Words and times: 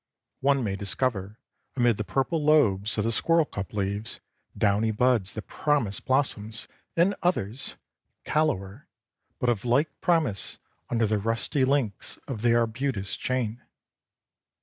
One 0.39 0.63
may 0.63 0.75
discover, 0.75 1.37
amid 1.75 1.97
the 1.97 2.03
purple 2.03 2.43
lobes 2.43 2.97
of 2.97 3.03
the 3.03 3.11
squirrelcup 3.11 3.71
leaves, 3.71 4.19
downy 4.57 4.89
buds 4.89 5.35
that 5.35 5.45
promise 5.45 5.99
blossoms, 5.99 6.67
and 6.97 7.13
others, 7.21 7.75
callower, 8.25 8.85
but 9.37 9.47
of 9.49 9.63
like 9.63 10.01
promise, 10.01 10.57
under 10.89 11.05
the 11.05 11.19
rusty 11.19 11.63
links 11.63 12.17
of 12.27 12.41
the 12.41 12.55
arbutus 12.55 13.15
chain. 13.15 13.61